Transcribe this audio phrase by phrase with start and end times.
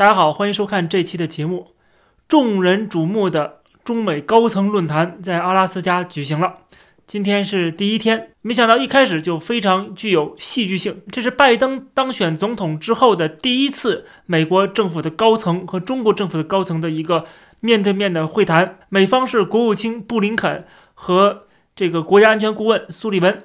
[0.00, 1.72] 大家好，欢迎收看这期的节目。
[2.26, 6.60] 众人瞩目的中美高层论坛在阿拉斯加举行了，
[7.06, 11.02] 今天是第一天，没想到一开始就非常具有戏剧性。
[11.12, 17.26] 这是拜登当选总统之后的第一次美国政府的高层和中国政府的高层的一个
[17.60, 18.78] 面对面的会谈。
[18.88, 20.64] 美方是国务卿布林肯
[20.94, 21.42] 和
[21.76, 23.44] 这个国家安全顾问苏利文。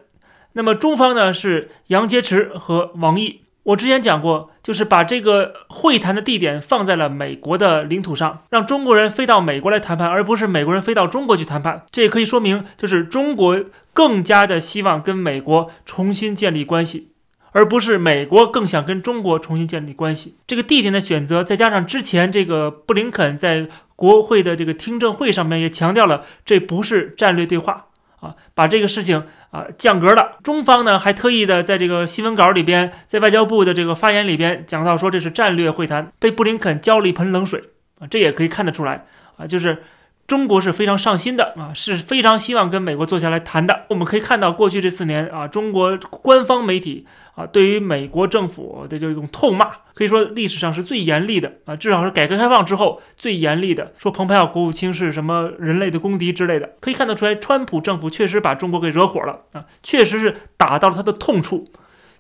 [0.54, 3.42] 那么中方呢是杨洁篪和王毅。
[3.66, 11.84] 我之前讲过，就是把这个会谈的地点放在了美国的领土上，让中国人飞到美国来谈判，而不是美国人飞到中国去谈判。
[11.90, 13.59] 这也可以说明，就是中国
[13.91, 17.09] 更加的希望跟美国重新建立关系，
[17.54, 20.35] 而不是美国更想跟中国重新建立关系。
[20.45, 27.88] 这个地点的选择，再加上之前这个布林肯在国会的这个听证会上面也强调了，这不是战略对话。
[28.20, 30.38] 啊，把这个事情啊降格了。
[30.44, 37.64] 中方呢还特意的在这个新闻稿里边，在外交部的这个发言里边讲到说这是战略会谈，被布林肯浇了一盆冷水
[38.00, 39.05] 啊，这也可以看得出来
[39.38, 39.84] 啊，就是
[40.27, 43.85] 中国是非常上心的啊，是非常希望跟美国坐下来谈的。
[43.90, 47.05] 我们可以看到过去这四年啊，中国官方媒体。
[47.35, 53.91] 啊，对于美国政府的这种痛骂，可以说历史上是最严厉的啊，至少是改革开放之后最严厉的。
[53.98, 61.67] 说蓬佩奥国务卿是什么人类的公敌之类的，可以看得出来，川普政府确实把中国给惹火了啊，确实是打到了他的痛处。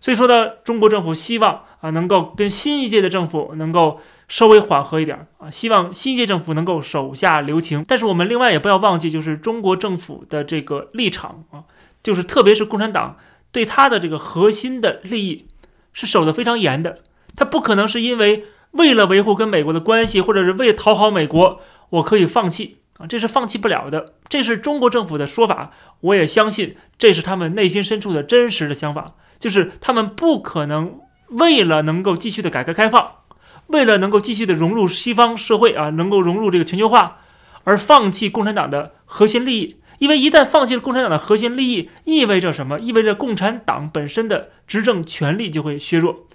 [0.01, 7.83] 所以说呢，中国政府希望啊，能够跟新一届的政府能够稍微缓和一点啊，希望新一届政府能够手下留情。
[7.87, 11.63] 但是我们另外也不要忘记，就是中国政府的这个立场啊，
[12.01, 13.17] 就是特别是共产党。
[13.51, 15.47] 对他的这个核心的利益
[15.93, 16.99] 是守得非常严的，
[17.37, 24.15] 他不可能是因为为了维护跟美国的关系，或者是为了讨好美国，我可以放弃啊，这是放弃不了的。
[24.27, 33.19] 这是中国政府的说法，我也相信这是他们内心深处的真实的想法，就是他们不可能为了能够继续的改革开放，
[33.67, 37.19] 为了能够继续的融入西方社会啊，能够融入这个全球化，
[37.63, 39.77] 而放弃共产党的核心利益。
[39.97, 42.77] 因为一旦放弃了共产党的核心利益，意味着什么？
[42.79, 46.25] 意味着共产党本身的执政权力就会削弱，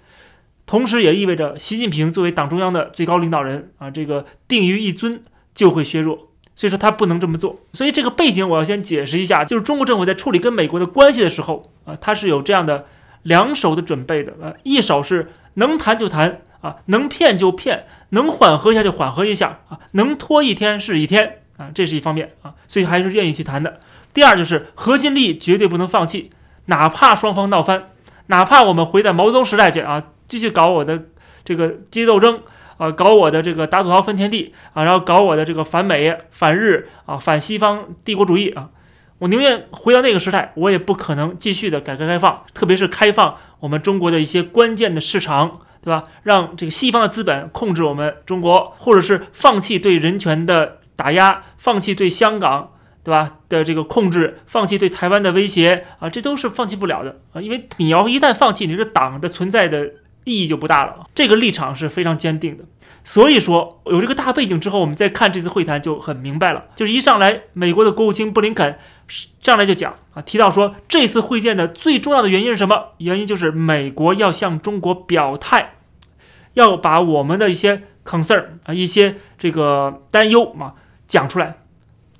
[0.65, 5.21] 同时也意味着习近平作为党中央的最高领导人啊，这个定于一尊
[5.53, 6.29] 就会削弱。
[6.55, 7.59] 所以说他不能这么做。
[7.71, 12.87] 所以这个背景我要先解释一下，就是中国政府在处理跟美国的关系的时候啊，他是有这样的
[13.21, 21.37] 两手的准备的啊，一手是能谈就谈啊，能骗就骗，能缓和一下就缓和一下啊，能拖一天是一天。
[21.57, 23.81] 啊，这是一方面啊，所以还是愿意去谈的。
[24.15, 26.31] 第二就是核心利益绝对不能放弃，
[26.65, 27.89] 哪怕双方闹翻，
[28.27, 31.03] 哪怕我们回到毛泽东时代去啊，继续搞我的
[31.45, 32.41] 这个阶级斗争
[32.77, 38.69] 啊，搞我的这个打土豪分田地啊，然后搞我的这个反美反日啊，反西方帝国主义啊，
[39.19, 46.05] 我宁愿回到那个时代，我也不可能继续的改革开放，特别是开放我们中国的一些关键的市场，对吧？
[46.23, 50.77] 让这个西方的资本控制我们中国，或者是放弃对人权的。
[50.93, 59.89] 打压，放弃对香港，对吧的这个控制，放弃对台湾的威胁啊，这都是放弃不了的啊，因为你要一旦放弃，你这个党的存在的
[60.23, 61.07] 意义就不大了。
[61.15, 62.63] 这个立场是非常坚定的。
[63.03, 66.65] 所以说，有这个大背景之后，我们再看这次会谈就很明白了。
[66.75, 68.77] 就是一上来，美国的国务卿布林肯
[69.41, 72.89] 上来就讲啊，提到说这次会见的最重要的原因是什么？
[72.97, 75.75] 原因就是美国要向中国表态，
[76.53, 80.73] 要把我们的一些 concern 啊，一些这个担忧嘛。
[81.07, 81.57] 讲出来，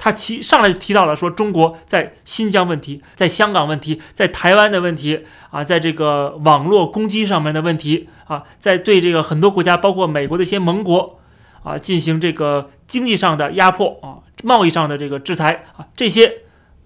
[0.03, 11.19] 他提上来就提到了说，中国在新疆问题、在香港问题、在台湾的问题啊，在这个网络攻击上面的问题啊，在对这个很多国家，包括美国的一些盟国
[11.61, 16.37] 啊，进行这个经济上的压迫啊，贸易上的这个制裁啊，这些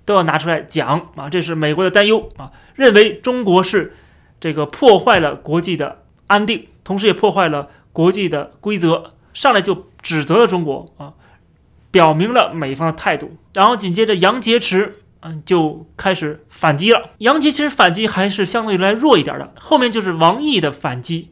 [0.04, 3.96] 都要拿出来讲啊，这是美国的担忧啊，认为中国是
[4.42, 11.14] 这个破坏了国际的安定，同时也破坏了国际的规则，上来就指责了中国啊。
[11.96, 14.92] 表明了美方的态度，然后紧接着杨洁篪
[15.22, 17.12] 嗯就开始反击了。
[17.20, 21.32] 杨洁篪反击还是相对来弱一点的，后面就是王毅的反击。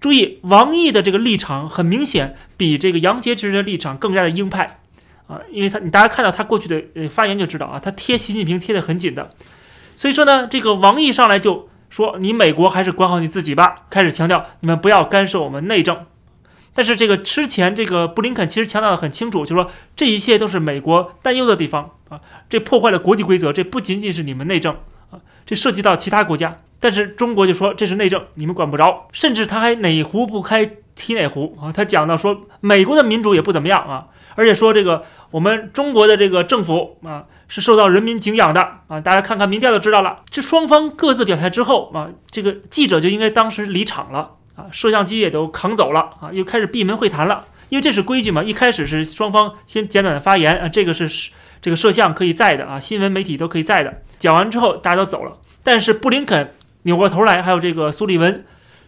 [0.00, 4.80] 注意，王毅的这个立场很明显比这个杨洁篪的立场更加的鹰派
[5.28, 9.30] 啊，因为他你大家看到他过去的呃发言就知道啊，他贴习近平贴得很紧的。
[9.94, 16.06] 所以说呢，这个王毅上来就说你美国还是管好你自己吧，开始强调你们不要干涉我们内政。
[16.76, 22.20] 但是这个之前，这个布林肯其实强调的很清楚，就是说这一切都是美国担忧的地方啊，
[22.50, 24.76] 这破坏了国际规则，这不仅仅是你们内政
[25.10, 26.58] 啊，这涉及到其他国家。
[26.78, 40.20] 但是中国就说这是内政，你们管不着，甚至他还哪壶不开提哪壶啊，他讲到说美国的民主也不怎么样啊，而且说这个我们中国的这个政府啊是受到人民敬仰的啊，大家看看民调就知道了。
[40.28, 44.32] 这双方各自表态之后啊，这个记者就应该当时离场了。
[44.56, 47.44] 啊，摄像机也都扛走了啊，又开始闭门会谈了。
[47.68, 54.02] 因为这是规矩嘛，一开始是双方先简短的发言啊，这个是这个摄像可以在的啊，新闻媒体都可以在的。
[54.18, 58.44] 讲完之后，大家都走了，但是布林肯扭过头来，还有这个苏利文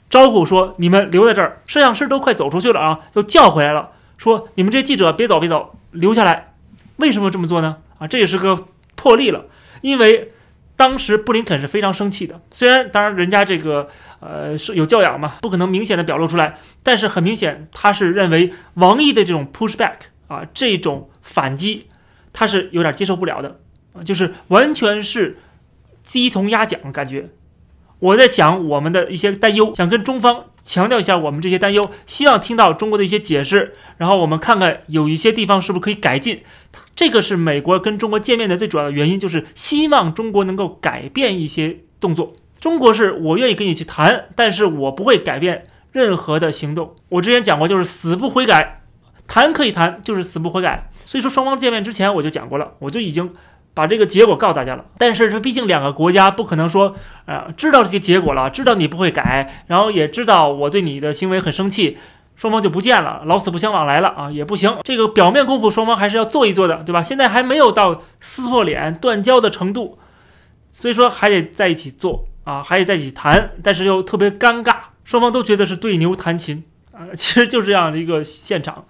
[0.09, 6.55] 招呼说：“你们留在这儿。”摄像师都快走出去了啊，就叫回来了，说：“你们这记者别走，别走，留下来。”
[6.99, 7.79] 为什么这么做呢？
[7.99, 9.47] 啊，这也是个破例了，
[9.83, 10.33] 因为。
[10.79, 13.89] 当时布林肯是非常生气的，虽然当然人家这个
[14.21, 21.87] 呃是有教养嘛，不可能明显的表露出来，但是很明显他是认为王毅的这种 push back 啊这种反击，
[22.33, 23.61] 他是有点接受不了的
[23.93, 25.39] 啊，就是完全是
[26.03, 27.31] 鸡同鸭讲感觉。
[28.01, 36.43] 我在讲我们的一些担忧，想跟中方强调一下我们这些担忧，希望听到中国的一些解释，然后我们看看有一些地方是不是可以改进。
[36.95, 42.35] 这个是美国跟中国见面的最主要的原因，就是希望中国能够改变一些动作。
[42.61, 46.95] 中国是我愿意跟你去谈，但是我不会改变任何的行动。
[47.09, 48.83] 我之前讲过，就是死不悔改，
[49.27, 50.91] 谈可以谈，就是死不悔改。
[51.05, 53.33] 所以说双方见面之前我就讲过了，我就已经。
[53.75, 56.97] 把这个结果告诉大家了，但是这毕竟两个国家不可能说，
[57.27, 61.97] 呃，知道这些结果了，知道你不会改，然后也知道我对你的行为很生气，
[62.35, 64.77] 双方就不见了，老死不相往来了啊，也不行。
[64.83, 67.01] 这个表面功夫双方还是要做一做的，对吧？
[67.01, 69.97] 现在还没有到撕破脸、断交的程度，
[70.73, 74.75] 所以说还得在一起做啊，还得在一起谈，但是又特别尴尬，
[75.05, 78.87] 双方都觉得是对牛弹琴啊，其实就是这样的一个现场。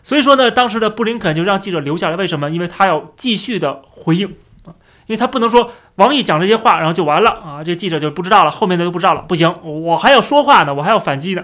[0.00, 2.48] 所以说呢，当时的布林肯就让记者留下来，为什么？
[2.50, 4.28] 因为他要继续的回应
[4.64, 4.70] 啊，
[5.06, 11.42] 因为他不能说王毅讲这些话，然后就完了啊，这记者就不知道了，后面的都不知道了，不行，我还要说话呢，我还要反击呢，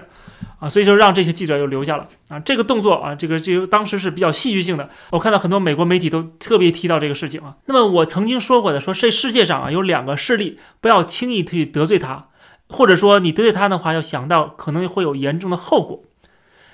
[0.59, 7.57] 啊，所以就让这些记者又留下了啊，这个动作啊，这个就当时是比较戏剧性的，我看到很多美国媒体都特别提到这个事情啊。
[7.65, 12.29] 那么我曾经说过的，说这世界上啊有两个势力，不要轻易去得罪他，
[12.69, 16.03] 或者说你得罪他的话，要想到可能会有严重的后果，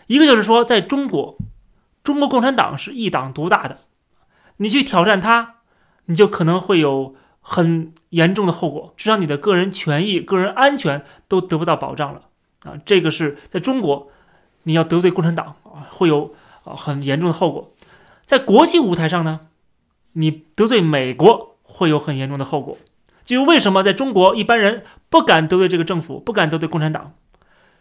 [0.07, 1.37] 一个就是说在中国。
[2.03, 3.77] 中国共产党是一党独大的，
[4.57, 5.55] 你去挑战他，
[6.07, 12.23] 你就可能会有很严重的后果，至少你的个人权益、个人安全都得不到保障了
[12.63, 12.79] 啊！
[12.85, 14.09] 这个是在中国，
[14.63, 16.33] 你要得罪共产党啊，会有
[16.63, 17.73] 啊很严重的后果。
[18.25, 19.41] 在国际舞台上呢，
[20.13, 22.77] 你得罪美国会有很严重的后果。
[23.25, 27.13] 就是为什么在中国一般人不敢得罪这个政府，不敢得罪共产党？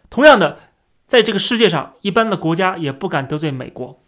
[0.09, 0.59] 同样的，
[1.05, 4.01] 在这个世界上，一般的国家也不敢得罪美国。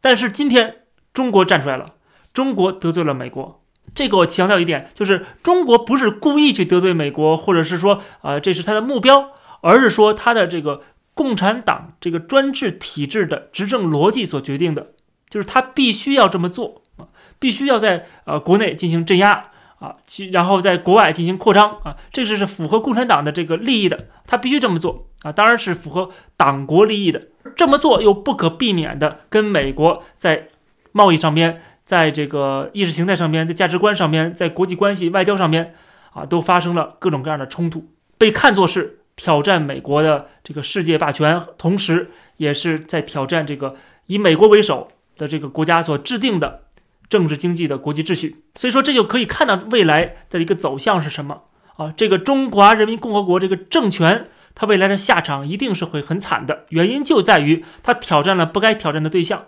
[0.00, 0.82] 但是今天
[1.14, 1.94] 中国站出来了，
[2.34, 3.62] 中国得罪了美国。
[3.94, 9.30] 这个我强调一点，就是中国不是故意去得罪美国，或者是说，呃，这是他的目标，
[9.62, 10.82] 而是说他的这个
[11.14, 14.92] 共产党这个专制体制的执政逻辑所决定的，
[15.28, 27.22] 就是他必须要这么做啊，必须要在呃国内进行镇压啊，其然后在国外进行扩张啊，这个是符合共产党的这个利益的，他必须这么做啊，当然是符合党国利益的。
[27.56, 30.48] 这么做又不可避免的跟美国在
[30.92, 35.74] 贸易上边，在这个意识形态上边，在价值观上边，在国际关系、外交上边，
[36.12, 43.76] 啊，都发生了各种各样的冲突，被看作是挑战美国的这个世界霸权，同时也是在挑战这个
[44.06, 46.62] 以美国为首的这个国家所制定的
[47.08, 48.42] 政治经济的国际秩序。
[48.56, 51.42] 所以说，这就可以看到未来的一个走向是什么
[51.76, 51.94] 啊？
[51.96, 54.26] 这个中华人民共和国这个政权。
[54.56, 59.46] 它未来的下场一定是会很惨的，原因就在于它挑战了不该挑战的对象，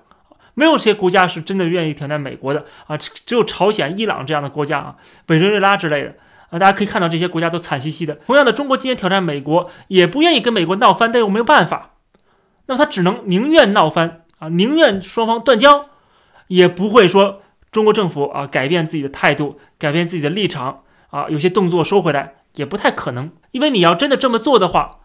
[0.55, 6.15] 没有些国家是真的愿意挑战美国的啊，只有朝鲜、伊朗这样的国家啊，委内瑞拉之类的
[6.55, 8.15] 啊，大家可以看到这些国家都惨兮兮的。
[8.27, 11.95] 同样的，中国今天挑战美国，也不愿意跟美国闹翻，但又没有办法，
[12.67, 15.89] 那么他只能宁愿闹翻啊，宁愿双方断交，
[16.47, 17.43] 也不会说
[17.73, 22.37] 中国政府啊改变自己的态度，改变自己的立场啊，有些动作收回来。
[22.57, 24.99] 也不太可能，因为你要真的这么做的话，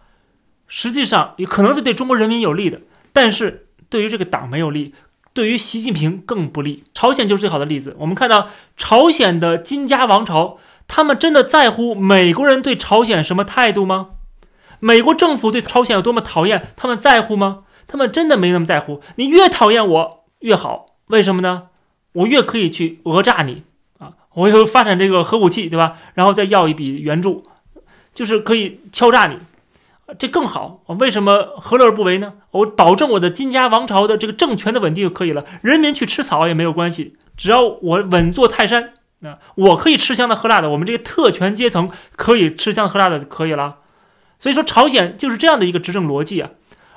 [0.68, 4.94] 实际上也可能是对中国人民有利的，但是对于这个党没有利，
[5.34, 6.84] 对于习近平更不利。
[6.94, 7.96] 朝鲜就是最好的例子。
[7.98, 14.10] 我们看到朝鲜的金家王朝，他们真的在乎美国人对朝鲜什么态度吗？
[14.81, 17.60] 美国政府对朝鲜有多么讨厌，他们在乎吗？
[17.88, 19.01] 他们真的没那么在乎。
[19.15, 21.67] 你越讨厌我越好，为什么呢？
[22.13, 23.63] 我越可以去讹诈你
[24.00, 24.13] 啊。
[24.34, 25.98] 我又发展这个核武器，对吧？
[26.15, 27.43] 然后再要一笔援助，
[28.13, 29.38] 就是可以敲诈你，
[30.17, 30.81] 这更好。
[31.00, 32.34] 为什么何乐而不为呢？
[32.51, 43.80] 我保证我的金家王朝的这个政权的稳定就可以了，人民去吃草也没有关系，只要我稳坐泰山，那我可以吃香的喝辣的，我们这个特权阶层可以吃香喝辣的就可以了。
[44.38, 46.52] 所以说，朝鲜就是这样的一个执政逻辑啊，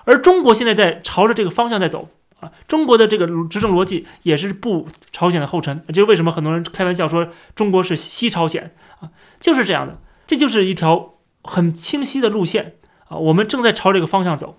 [0.04, 2.08] 而中国现在在朝着这个方向在走。
[2.40, 11.14] 啊，中国的这个执政逻辑也是步朝鲜的后尘，就为什么很多人开玩笑说中国是西朝鲜啊，就是这样的，这就是一条
[11.44, 12.74] 很清晰的路线
[13.06, 14.56] 啊，我们正在朝这个方向走，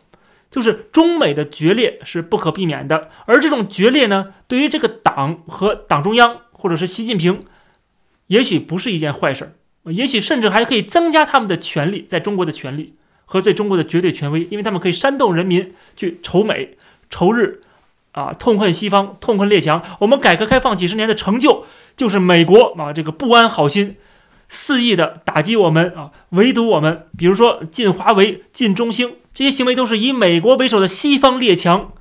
[0.50, 3.10] 就是中美的决裂是不可避免的。
[3.26, 7.44] 而这种决裂呢，对于这个党和党中央或者是习近平，
[8.34, 16.78] 也许不是一件坏事儿，也许甚至还可以增加他们的权利，在中国的权利和对中国的绝对权威，因为他们可以煽动人民去仇美、
[17.10, 17.62] 仇日。
[18.14, 19.82] 啊，痛恨西方，痛恨列强。
[20.02, 23.96] 我们改革开放几十年的成就，就是美国啊，这个不安好心，
[24.48, 27.08] 肆意的打击我们啊，围堵我们。
[27.18, 31.94] 比如说禁华为、禁中兴，这些行为都是以美国为首的西方列强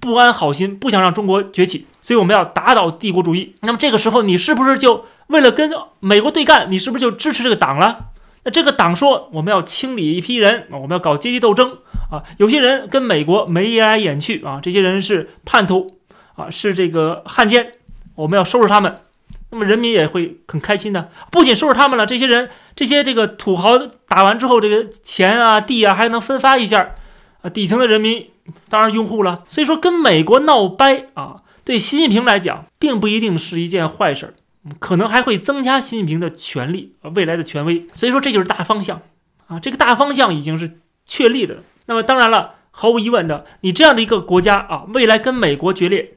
[0.00, 3.54] 不安好心，不想让中国崛起，所以我们要打倒帝国主义。
[3.60, 8.06] 那么这个时候，你是不是就为了跟美国对干，你是不是就支持这个党了？
[8.42, 11.78] 那这个党说我们要清理一批人，我们要搞阶级斗争。
[12.10, 15.98] 啊，有些人跟美国眉来眼去啊，这些人是叛徒
[16.34, 17.74] 啊，是这个汉奸，
[18.16, 19.02] 我们要收拾他们。
[19.50, 23.78] 那么人民也会很开心的，不仅收拾他们了，这些人这些这个土豪
[24.08, 26.94] 打完之后，这个钱啊地啊还能分发一下
[27.42, 28.28] 啊，底层的人民
[28.68, 29.44] 当然拥护了。
[29.48, 34.34] 所以说跟美国闹掰啊，对习近平来讲并不一定是一件坏事，
[34.78, 37.86] 可能还会增加习近平的权力啊未来的权威。
[37.92, 39.02] 所以说这就是大方向
[39.46, 41.64] 啊，这个大方向已经是确立的。
[41.86, 46.14] 那么当然了，毫无疑问的，你这样的一个国家啊，未来跟美国决裂，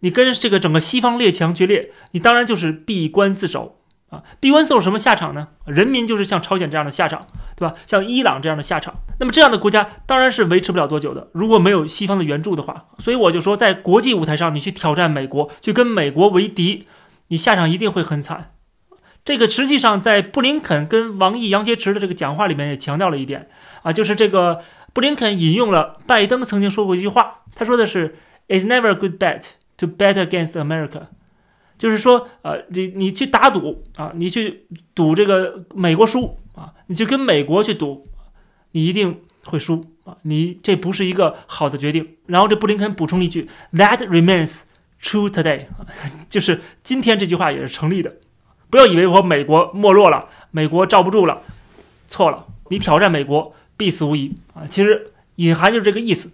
[0.00, 3.78] 你跟这个整个西方列强决裂，你当然就是闭关自守
[4.14, 4.22] 啊。
[4.40, 5.48] 闭关自守什么下场呢？
[5.66, 7.74] 人民就是像朝鲜这样的下场，对吧？
[7.86, 8.94] 像伊朗这样的下场。
[9.18, 12.86] 那么这样的国家当然是维持不了多久的，如果没有西方的援助的话。
[12.98, 16.86] 所以我就说，在国际舞台上，你去挑战美国，去跟美国为敌，
[17.28, 18.52] 你下场一定会很惨。
[19.24, 23.48] 这个实际上在布林肯跟王毅、杨洁篪的这个讲话里面也强调了一点
[23.82, 24.60] 啊，就是这个。
[24.92, 28.14] 布林肯引用了拜登曾经说过一句话，他说的是
[28.46, 29.42] "It's never a good bet
[29.78, 31.06] to bet against America"，
[31.78, 38.06] 就是说，呃，你你去打赌啊，你去赌这个美国输啊，你去跟美国去赌，
[38.72, 42.16] 你一定会输啊，你这不是一个好的决定。
[42.26, 44.62] 然后这布林肯补充一句，That remains
[45.00, 45.66] true today，
[46.30, 48.14] 就是今天这句话也是成立的。
[48.70, 51.42] 不要以为我美国没落了，美国罩不住了，
[52.08, 53.54] 错了，你挑战美国。
[53.76, 54.62] 必死无疑啊！
[54.68, 56.30] 其实隐含就是这个意思。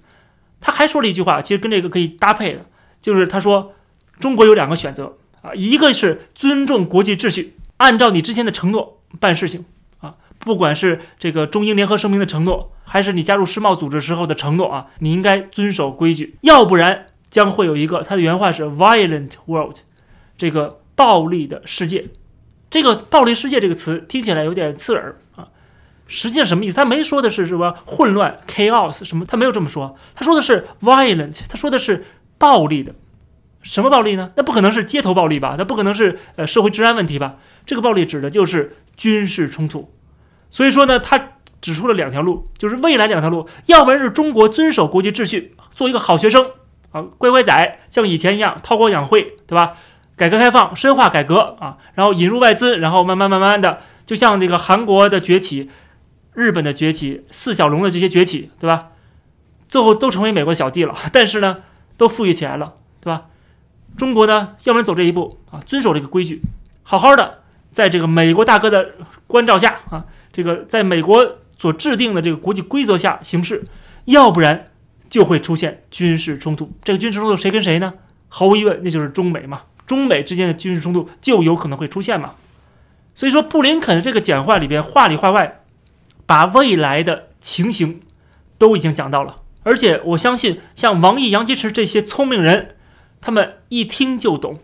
[0.61, 2.67] 他还说了一句话，其实跟这个可以搭配的，
[3.01, 3.73] 就是他说
[4.19, 9.65] 中国有两个选择啊，一个是尊重国际秩序，按照你之前的承诺办事情
[9.99, 19.77] 啊，不管是这个中英联合声明的承诺，还是你加入世贸组织时候的承诺啊，你应该遵守规矩，要不然将会有一个他的原话是 “violent world”，
[20.37, 22.09] 这个暴力的世界。
[22.69, 25.49] 这个“暴力世界”这个词听起来有点刺耳啊。
[26.07, 26.77] 实际上什么意思？
[26.77, 29.97] 他没说的是什么混乱 chaos 什么，他没有这么说。
[30.15, 32.05] 他说的是 violent，他说的是
[32.39, 32.95] 暴力的。
[33.63, 34.33] 什么暴力呢？
[34.37, 35.57] 那不可能是街头暴力吧？
[35.59, 37.37] 那不可能是呃社会治安问题吧？
[37.67, 39.93] 这个暴力指的就是军事冲突。
[40.49, 46.51] 所以说呢，他指出了两条路，就是未来两条路，要不然是中国遵守国际秩序，做一个好学生
[46.93, 49.75] 啊，乖乖仔，像以前一样韬光养晦，对吧？
[50.17, 55.71] 改革开放，深化改革啊，然后引入外资，然后慢慢慢慢的，就像那个韩国的崛起。
[56.33, 58.91] 日本的崛起，四小龙的这些崛起，对吧？
[59.69, 61.57] 最后都成为美国小弟了，但是呢，
[61.97, 63.27] 都富裕起来了，对吧？
[64.01, 66.41] 中国呢，要不然走这一步啊，遵守这个规矩，
[66.83, 67.41] 好好的
[67.71, 68.93] 在这个美国大哥的
[69.27, 73.63] 关照下啊，这个在美国所制定的这个国际规则下行事，
[74.07, 74.69] 要不然
[75.11, 76.73] 就会出现军事冲突。
[76.83, 77.93] 这个军事冲突谁跟谁呢？
[78.29, 79.61] 毫无疑问，那就是中美嘛。
[79.87, 82.37] 中美之间的军事冲突就有可能会出现嘛。
[83.15, 85.61] 所以说，布林肯这个讲话里边话里话外。
[86.25, 88.01] 把未来的情形
[88.57, 92.77] 都已经讲到了，而且我相信像王毅、杨洁篪这些聪明人，
[93.21, 94.61] 他们一听就懂，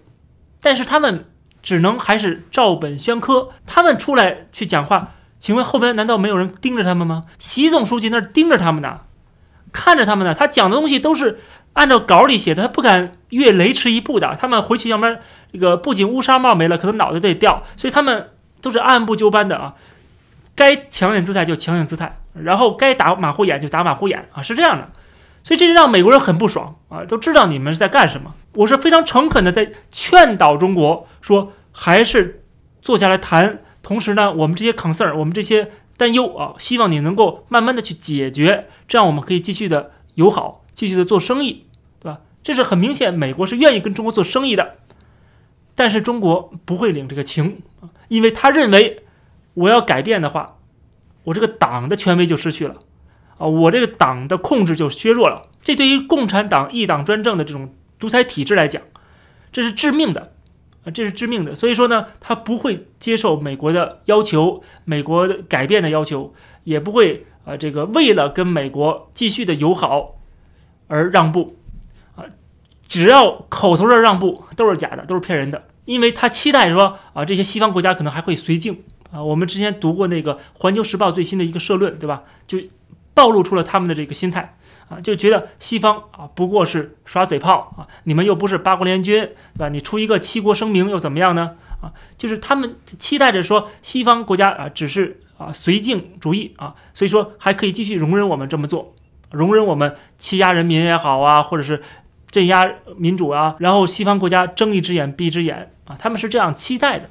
[0.61, 1.27] 但是他们
[1.63, 3.51] 只能还是照本宣科。
[3.67, 7.25] 他们出来去讲话，请问后边难道没有人盯着他们吗？
[7.39, 9.01] 习总书记那儿盯着他们呢，
[9.73, 10.35] 看着他们呢。
[10.35, 11.41] 他讲的东西都是
[11.75, 14.37] 按照稿里写的，他不敢越雷池一步的。
[14.41, 15.21] 他们回去要不然
[15.53, 17.63] 这个不仅乌纱帽没了，可能脑袋得掉。
[17.77, 18.31] 所以他们
[18.63, 19.75] 都是按部就班的啊。
[20.55, 24.91] 该强硬姿态就强硬姿态，然后该打马虎眼就打马虎眼啊，是这样的，
[25.47, 28.35] 所以这就让美国人很不爽啊，都知道你们是在干什么。
[28.55, 32.43] 我是非常诚恳的在劝导中国，说还是
[32.83, 41.67] 坐下来谈，同时呢，我们这些 concern，我们这些担忧啊，希望你能够慢慢的去解决，这样我们可以继续的友好，继续的做生意，
[42.01, 42.19] 对吧？
[42.43, 44.79] 这是很明显，美国是愿意跟中国做生意的，
[45.77, 47.63] 但是中国不会领这个情，
[48.09, 49.05] 因为他认为。
[49.57, 50.59] 我要改变的话，
[51.25, 52.77] 我这个党的权威就失去了，
[53.39, 55.49] 啊，我这个党的控制就削弱了。
[55.63, 58.81] 这对于共产党一党专政的这种独裁体制来讲，
[59.53, 60.33] 这是致命的，
[60.85, 61.55] 啊，这是致命的。
[61.55, 70.21] 所以说呢，他不会接受美国的要求，美国改变的要求，也不会啊，这个为了跟美国继续的友好
[70.87, 71.57] 而让步
[72.15, 72.25] 啊，
[72.87, 79.21] 只要口头的让步都是假的，都是骗人的，因为他期待说啊，这些西方国家可能还会随靖啊。
[79.21, 82.23] 我们之前读过那个《环球时报》最新的一个社论，对吧？
[82.47, 82.59] 就
[83.17, 84.57] 暴露出了他们的这个心态
[84.89, 89.69] 啊，就觉得西方啊不过是耍嘴炮啊，你们又不是八国联军，对吧？
[89.71, 91.57] 你出一个七国声明又怎么样呢？
[91.83, 95.23] 啊，就是他们期待着说西方国家啊只是。
[95.39, 98.95] 啊，绥靖主义啊，所以说还可以继续容忍我们这么做，
[99.31, 101.83] 容忍我们欺压人民也好啊，或者是
[102.31, 107.11] 镇压民主啊，然后西方国家睁一只眼闭一只眼啊，他们是这样期待的。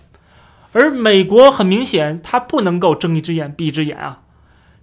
[0.72, 4.22] 而美国很明显，他不能够睁一只眼闭一只眼啊。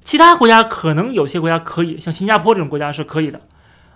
[0.04, 3.38] 其他国家可能有些国家可以，像新加坡这种国家是可以的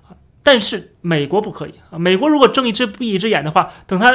[0.09, 1.99] 啊但是美国不可以啊。
[1.99, 4.13] 美国如果睁一只闭一只眼的话，等他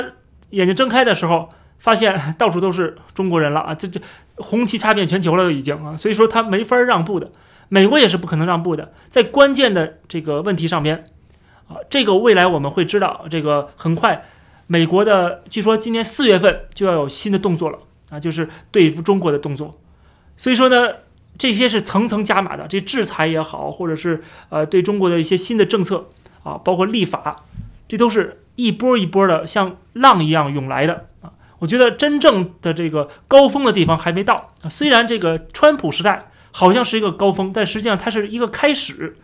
[0.51, 1.49] 眼睛睁开的时候。
[1.81, 3.73] 发现到处都是中国人了啊！
[3.73, 3.99] 这这
[4.35, 5.97] 红旗插遍全球了，都已经啊！
[5.97, 7.31] 所以说他没法让步的，
[7.69, 8.93] 美国也是不可能让步的。
[9.09, 11.05] 在关键的这个问题上边，
[11.67, 14.25] 啊，这个未来我们会知道，这个很快，
[14.67, 17.79] 美国的据说今年四月份就要有新的动作了
[18.11, 19.81] 啊，就是对付中国的动作。
[20.37, 20.87] 所以说呢，
[21.37, 26.09] 这些是层层加码的，这制裁也好，或者是呃对中国的一些新的政策
[26.43, 27.43] 啊，包括立法，
[27.87, 31.31] 这都是一波一波的像浪一样涌来的啊。
[31.59, 34.53] 我觉得真正的这个高峰的地方还没到。
[34.69, 39.17] 虽然这个川普时代好像是一个高峰，但实际上它是一个开始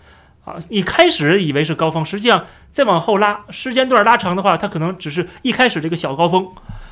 [0.46, 0.56] 啊。
[0.70, 6.48] 你开始以为是高峰，实际上再往后拉时间段拉长的话，它可能只是一开始这个小高峰，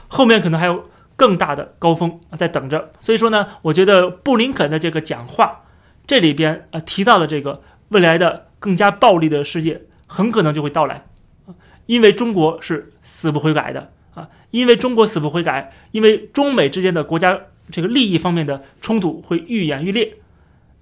[0.07, 2.91] 后面可能还有更大的高峰啊在等着。
[2.99, 5.63] 所以说呢，我觉得布林肯的这个讲话
[6.07, 11.05] 这里边啊提到的这个未来的更加暴力的世界很可能就会到来
[11.45, 11.55] 啊，
[11.85, 13.91] 因为中国是死不悔改的。
[14.15, 17.37] 啊，因为中国死不悔改，因为中美之间的国家
[17.69, 20.13] 这个利益方面的冲突会愈演愈烈，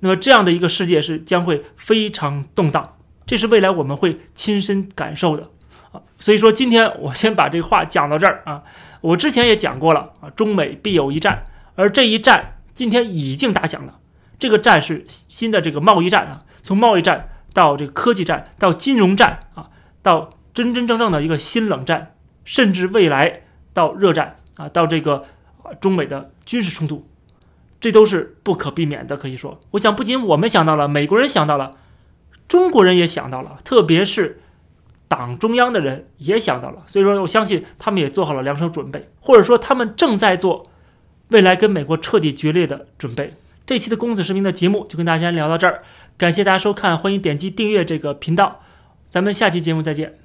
[0.01, 5.49] 那么这样的一个世界是将会非常动荡，这是未来我们会亲身感受的
[5.91, 6.03] 啊。
[6.19, 8.61] 所以说今天我先把这个话讲到这儿啊，
[9.03, 13.99] 我之前也讲过了啊，中美必有一战，而这一战今天已经打响了，
[14.37, 19.69] 这个战是新的这个贸易战啊，从贸易战到这个科技战到金融战啊，
[20.01, 22.09] 到真真正正的一个新冷战。
[22.45, 25.23] 甚至未来到热战啊，到这个
[25.79, 27.07] 中美的军事冲突，
[27.79, 29.15] 这都是不可避免的。
[29.15, 31.77] 可以说，我想不仅我们想到了，美国人想到了，
[32.49, 34.41] 中国人也想到了，特别是
[35.15, 36.83] 党中央的人也想到了。
[36.87, 40.69] 所以说，我相信他们也做好了两手准备，或者说他们正在做
[41.29, 43.33] 未来跟美国彻底决裂的准备。
[43.65, 45.83] 这期的公子视频的节目就跟大家聊到这儿，
[46.17, 48.61] 感谢大家收看，欢迎点击订阅这个频道，
[49.07, 50.22] 咱们下期节目再见。